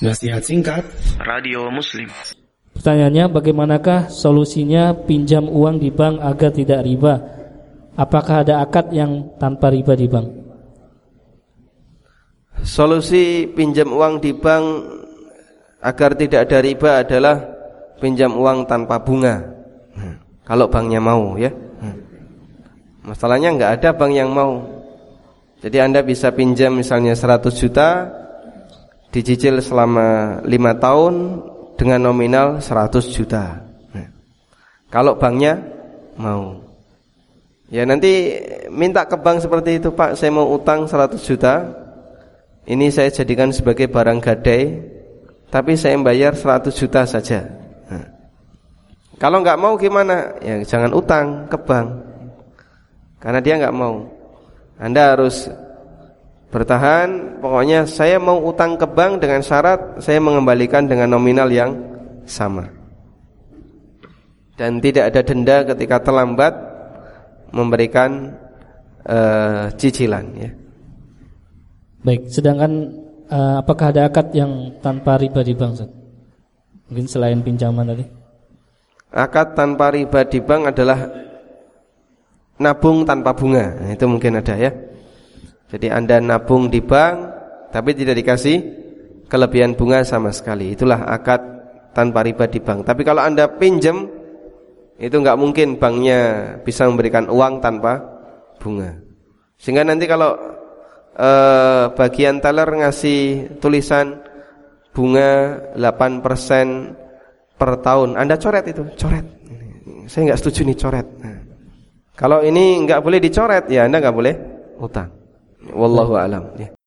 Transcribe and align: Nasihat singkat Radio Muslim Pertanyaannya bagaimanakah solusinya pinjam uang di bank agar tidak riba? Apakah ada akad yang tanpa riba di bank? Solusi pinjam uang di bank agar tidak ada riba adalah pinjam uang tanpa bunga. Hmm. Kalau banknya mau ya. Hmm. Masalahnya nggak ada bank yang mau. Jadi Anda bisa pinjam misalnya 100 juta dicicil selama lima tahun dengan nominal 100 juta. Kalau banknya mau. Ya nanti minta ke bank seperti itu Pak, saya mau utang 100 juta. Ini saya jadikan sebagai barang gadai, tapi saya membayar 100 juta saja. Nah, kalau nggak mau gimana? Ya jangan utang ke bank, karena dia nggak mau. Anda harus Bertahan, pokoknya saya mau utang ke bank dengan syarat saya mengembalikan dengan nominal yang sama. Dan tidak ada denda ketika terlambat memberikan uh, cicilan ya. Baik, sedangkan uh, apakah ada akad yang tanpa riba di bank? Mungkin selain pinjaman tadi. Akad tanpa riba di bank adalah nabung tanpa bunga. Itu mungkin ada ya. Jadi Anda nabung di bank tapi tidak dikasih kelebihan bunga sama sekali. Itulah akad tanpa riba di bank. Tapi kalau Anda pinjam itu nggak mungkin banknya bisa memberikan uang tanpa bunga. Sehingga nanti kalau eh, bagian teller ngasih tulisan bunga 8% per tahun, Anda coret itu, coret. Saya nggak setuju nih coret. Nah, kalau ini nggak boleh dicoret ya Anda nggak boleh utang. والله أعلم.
Nasihat 0.00 0.40
singkat 0.40 0.80
Radio 1.20 1.68
Muslim 1.68 2.08
Pertanyaannya 2.72 3.28
bagaimanakah 3.28 4.08
solusinya 4.08 4.96
pinjam 4.96 5.44
uang 5.44 5.76
di 5.76 5.92
bank 5.92 6.24
agar 6.24 6.56
tidak 6.56 6.80
riba? 6.88 7.20
Apakah 8.00 8.40
ada 8.40 8.64
akad 8.64 8.96
yang 8.96 9.36
tanpa 9.36 9.68
riba 9.68 9.92
di 9.92 10.08
bank? 10.08 10.26
Solusi 12.64 13.44
pinjam 13.52 13.92
uang 13.92 14.24
di 14.24 14.32
bank 14.32 14.64
agar 15.84 16.16
tidak 16.16 16.48
ada 16.48 16.64
riba 16.64 16.90
adalah 17.04 17.36
pinjam 18.00 18.32
uang 18.32 18.64
tanpa 18.64 19.04
bunga. 19.04 19.44
Hmm. 19.92 20.16
Kalau 20.48 20.72
banknya 20.72 21.04
mau 21.04 21.36
ya. 21.36 21.52
Hmm. 21.52 22.00
Masalahnya 23.04 23.52
nggak 23.52 23.72
ada 23.76 23.88
bank 23.92 24.12
yang 24.16 24.32
mau. 24.32 24.64
Jadi 25.60 25.76
Anda 25.76 26.00
bisa 26.00 26.32
pinjam 26.32 26.72
misalnya 26.80 27.12
100 27.12 27.52
juta 27.52 28.19
dicicil 29.10 29.58
selama 29.58 30.40
lima 30.46 30.78
tahun 30.78 31.42
dengan 31.74 32.10
nominal 32.10 32.62
100 32.62 33.10
juta. 33.10 33.66
Kalau 34.90 35.14
banknya 35.14 35.54
mau. 36.18 36.58
Ya 37.70 37.86
nanti 37.86 38.34
minta 38.74 39.06
ke 39.06 39.14
bank 39.14 39.38
seperti 39.46 39.78
itu 39.78 39.94
Pak, 39.94 40.18
saya 40.18 40.34
mau 40.34 40.50
utang 40.50 40.90
100 40.90 41.14
juta. 41.22 41.62
Ini 42.66 42.90
saya 42.90 43.10
jadikan 43.14 43.54
sebagai 43.54 43.86
barang 43.86 44.18
gadai, 44.18 44.82
tapi 45.48 45.78
saya 45.78 45.94
membayar 45.94 46.34
100 46.34 46.74
juta 46.74 47.06
saja. 47.06 47.46
Nah, 47.86 48.06
kalau 49.22 49.42
nggak 49.42 49.58
mau 49.58 49.78
gimana? 49.78 50.34
Ya 50.42 50.58
jangan 50.66 50.90
utang 50.94 51.46
ke 51.46 51.56
bank, 51.62 51.88
karena 53.22 53.38
dia 53.38 53.54
nggak 53.62 53.74
mau. 53.74 54.06
Anda 54.78 55.14
harus 55.14 55.46
Bertahan, 56.50 57.38
pokoknya 57.38 57.86
saya 57.86 58.18
mau 58.18 58.42
utang 58.42 58.74
ke 58.74 58.82
bank 58.82 59.22
dengan 59.22 59.38
syarat 59.38 60.02
saya 60.02 60.18
mengembalikan 60.18 60.82
dengan 60.90 61.14
nominal 61.14 61.46
yang 61.46 61.78
sama. 62.26 62.66
Dan 64.58 64.82
tidak 64.82 65.14
ada 65.14 65.22
denda 65.22 65.62
ketika 65.62 66.02
terlambat 66.02 66.52
memberikan 67.54 68.34
uh, 69.06 69.70
cicilan 69.78 70.26
ya. 70.34 70.50
Baik, 72.02 72.26
sedangkan 72.34 72.98
uh, 73.30 73.62
apakah 73.62 73.94
ada 73.94 74.10
akad 74.10 74.34
yang 74.34 74.74
tanpa 74.82 75.22
riba 75.22 75.46
di 75.46 75.54
bank? 75.54 75.86
Mungkin 76.90 77.06
selain 77.06 77.38
pinjaman 77.46 77.94
tadi. 77.94 78.04
Akad 79.14 79.54
tanpa 79.54 79.94
riba 79.94 80.26
di 80.26 80.42
bank 80.42 80.74
adalah 80.74 80.98
nabung 82.58 83.06
tanpa 83.06 83.38
bunga. 83.38 83.86
Itu 83.94 84.10
mungkin 84.10 84.42
ada 84.42 84.58
ya. 84.58 84.89
Jadi 85.70 85.86
Anda 85.86 86.18
nabung 86.18 86.66
di 86.66 86.82
bank 86.82 87.16
tapi 87.70 87.94
tidak 87.94 88.18
dikasih 88.18 88.58
kelebihan 89.30 89.78
bunga 89.78 90.02
sama 90.02 90.34
sekali. 90.34 90.74
Itulah 90.74 91.06
akad 91.06 91.38
tanpa 91.94 92.26
riba 92.26 92.50
di 92.50 92.58
bank. 92.58 92.82
Tapi 92.82 93.06
kalau 93.06 93.22
Anda 93.22 93.46
pinjam 93.46 94.10
itu 94.98 95.16
nggak 95.16 95.38
mungkin 95.38 95.78
banknya 95.78 96.20
bisa 96.66 96.84
memberikan 96.90 97.30
uang 97.30 97.62
tanpa 97.62 98.02
bunga. 98.58 98.98
Sehingga 99.56 99.86
nanti 99.86 100.10
kalau 100.10 100.34
eh, 101.14 101.84
bagian 101.94 102.42
teller 102.42 102.68
ngasih 102.68 103.54
tulisan 103.62 104.18
bunga 104.90 105.56
8% 105.78 107.54
per 107.54 107.70
tahun, 107.78 108.18
Anda 108.18 108.34
coret 108.40 108.66
itu, 108.66 108.82
coret. 108.98 109.26
Saya 110.10 110.32
nggak 110.32 110.40
setuju 110.42 110.60
nih 110.66 110.78
coret. 110.80 111.06
Nah, 111.22 111.38
kalau 112.18 112.42
ini 112.42 112.82
nggak 112.82 113.00
boleh 113.00 113.22
dicoret 113.22 113.70
ya 113.70 113.86
Anda 113.86 114.02
nggak 114.02 114.16
boleh 114.16 114.34
utang. 114.82 115.19
والله 115.74 116.16
أعلم. 116.16 116.79